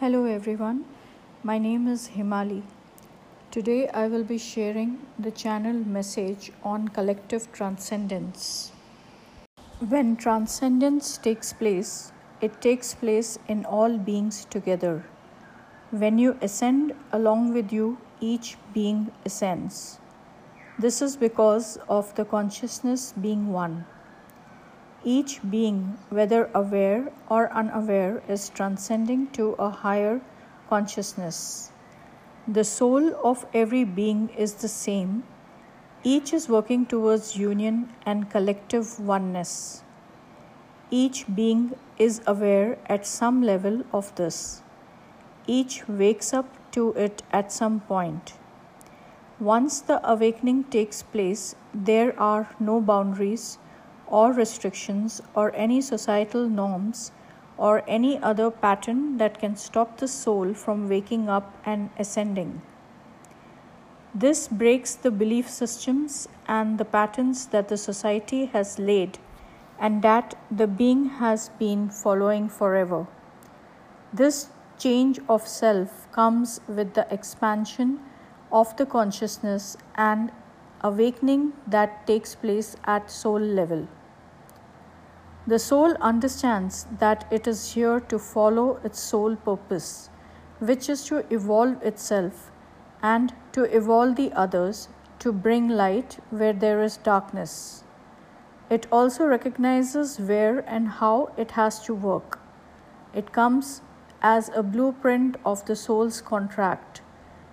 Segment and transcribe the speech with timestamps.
[0.00, 0.84] Hello everyone,
[1.44, 2.64] my name is Himali.
[3.52, 8.72] Today I will be sharing the channel message on collective transcendence.
[9.78, 12.10] When transcendence takes place,
[12.40, 15.04] it takes place in all beings together.
[15.92, 20.00] When you ascend, along with you, each being ascends.
[20.76, 23.84] This is because of the consciousness being one.
[25.06, 30.22] Each being, whether aware or unaware, is transcending to a higher
[30.70, 31.70] consciousness.
[32.48, 35.24] The soul of every being is the same.
[36.02, 39.82] Each is working towards union and collective oneness.
[40.90, 44.62] Each being is aware at some level of this.
[45.46, 48.34] Each wakes up to it at some point.
[49.38, 53.58] Once the awakening takes place, there are no boundaries
[54.18, 57.10] or restrictions or any societal norms
[57.56, 62.52] or any other pattern that can stop the soul from waking up and ascending.
[64.14, 69.18] This breaks the belief systems and the patterns that the society has laid
[69.80, 73.08] and that the being has been following forever.
[74.12, 74.46] This
[74.78, 77.98] change of self comes with the expansion
[78.52, 80.30] of the consciousness and
[80.82, 83.88] awakening that takes place at soul level.
[85.46, 90.08] The soul understands that it is here to follow its sole purpose,
[90.58, 92.50] which is to evolve itself
[93.02, 97.84] and to evolve the others to bring light where there is darkness.
[98.70, 102.40] It also recognizes where and how it has to work.
[103.12, 103.82] It comes
[104.22, 107.02] as a blueprint of the soul's contract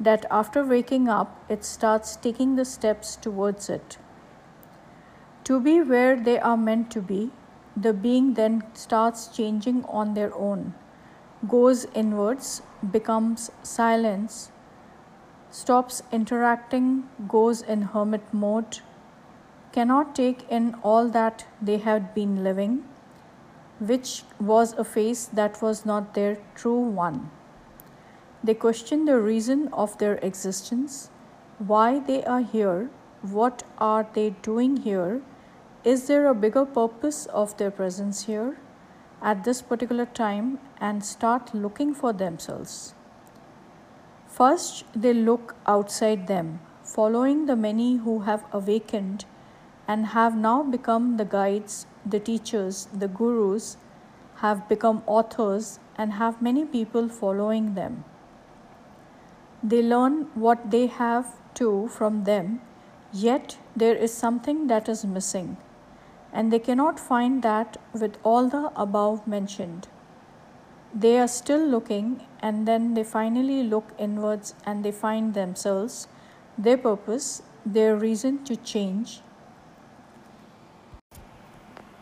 [0.00, 3.98] that after waking up, it starts taking the steps towards it.
[5.44, 7.30] To be where they are meant to be,
[7.76, 10.74] the being then starts changing on their own,
[11.48, 14.52] goes inwards, becomes silence,
[15.50, 18.80] stops interacting, goes in hermit mode,
[19.72, 22.84] cannot take in all that they had been living,
[23.80, 27.30] which was a face that was not their true one.
[28.42, 31.10] They question the reason of their existence,
[31.58, 32.90] why they are here,
[33.22, 35.22] what are they doing here,
[35.84, 38.56] is there a bigger purpose of their presence here
[39.24, 42.94] at this particular time, and start looking for themselves.
[44.26, 49.24] First, they look outside them, following the many who have awakened
[49.88, 53.78] and have now become the guides, the teachers, the gurus,
[54.36, 58.04] have become authors, and have many people following them.
[59.62, 62.60] They learn what they have to from them,
[63.12, 65.56] yet there is something that is missing,
[66.34, 69.86] and they cannot find that with all the above mentioned.
[70.92, 76.08] They are still looking, and then they finally look inwards and they find themselves,
[76.58, 79.20] their purpose, their reason to change.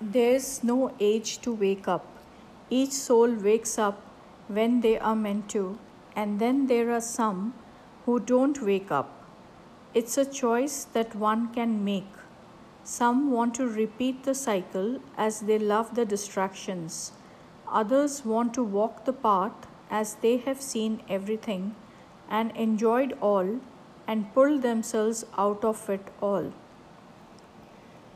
[0.00, 2.06] There is no age to wake up.
[2.70, 4.00] Each soul wakes up
[4.46, 5.78] when they are meant to,
[6.14, 7.54] and then there are some
[8.04, 9.10] who don't wake up.
[9.94, 12.17] It's a choice that one can make.
[12.90, 17.12] Some want to repeat the cycle as they love the distractions.
[17.70, 21.74] Others want to walk the path as they have seen everything
[22.30, 23.60] and enjoyed all
[24.06, 26.50] and pulled themselves out of it all.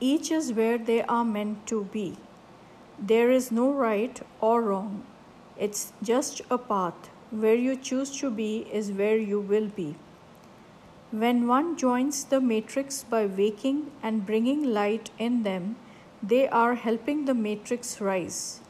[0.00, 2.18] Each is where they are meant to be.
[2.98, 5.06] There is no right or wrong,
[5.56, 9.96] it's just a path where you choose to be is where you will be.
[11.10, 15.76] When one joins the matrix by waking and bringing light in them,
[16.22, 18.60] they are helping the matrix rise.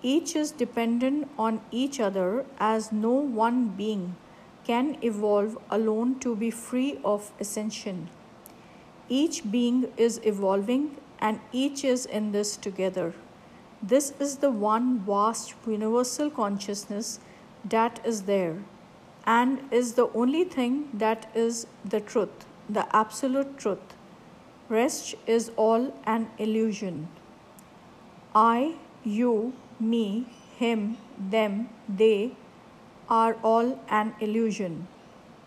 [0.00, 4.16] Each is dependent on each other as no one being
[4.64, 8.08] can evolve alone to be free of ascension.
[9.10, 13.12] Each being is evolving and each is in this together.
[13.82, 17.20] This is the one vast universal consciousness
[17.68, 18.62] that is there
[19.26, 23.94] and is the only thing that is the truth, the absolute truth.
[24.68, 27.08] Rest is all an illusion.
[28.34, 30.26] I, you, me,
[30.56, 32.32] him, them, they
[33.08, 34.86] are all an illusion.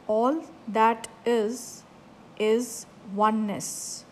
[0.08, 1.84] All that is,
[2.38, 2.86] is
[3.16, 4.04] oneness.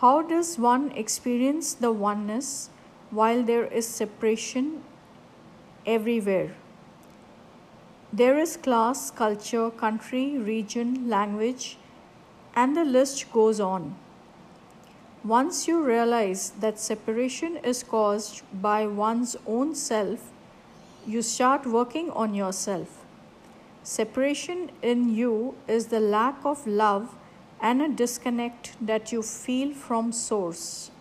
[0.00, 2.70] How does one experience the oneness
[3.10, 4.82] while there is separation
[5.86, 6.54] everywhere.
[8.16, 11.78] There is class, culture, country, region, language,
[12.54, 13.96] and the list goes on.
[15.24, 20.30] Once you realize that separation is caused by one's own self,
[21.04, 23.04] you start working on yourself.
[23.82, 27.16] Separation in you is the lack of love
[27.60, 30.92] and a disconnect that you feel from Source.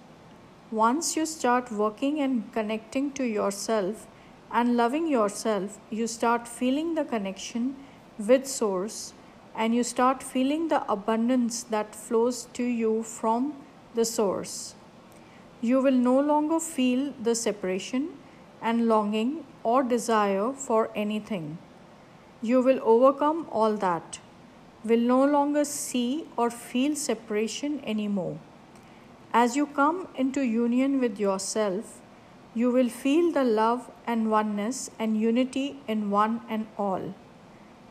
[0.71, 4.07] Once you start working and connecting to yourself
[4.53, 7.75] and loving yourself, you start feeling the connection
[8.19, 9.13] with Source
[9.55, 13.55] and you start feeling the abundance that flows to you from
[13.95, 14.75] the Source.
[15.59, 18.09] You will no longer feel the separation
[18.61, 21.57] and longing or desire for anything.
[22.43, 24.19] You will overcome all that,
[24.85, 28.37] will no longer see or feel separation anymore.
[29.33, 32.01] As you come into union with yourself,
[32.55, 37.13] you will feel the love and oneness and unity in one and all.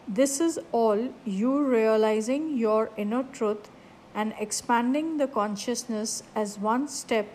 [0.06, 3.70] This is all you realizing your inner truth
[4.14, 7.26] and expanding the consciousness as one step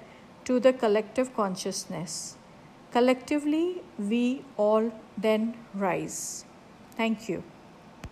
[0.46, 2.38] to the collective consciousness.
[2.92, 6.46] Collectively, we all then rise.
[6.96, 7.44] Thank you.